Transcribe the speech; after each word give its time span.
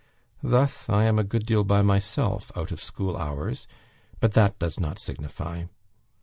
Thus 0.41 0.89
I 0.89 1.03
am 1.03 1.19
a 1.19 1.23
good 1.23 1.45
deal 1.45 1.63
by 1.63 1.83
myself, 1.83 2.51
out 2.55 2.71
of 2.71 2.79
school 2.79 3.15
hours; 3.15 3.67
but 4.19 4.31
that 4.31 4.57
does 4.57 4.79
not 4.79 4.97
signify. 4.97 5.65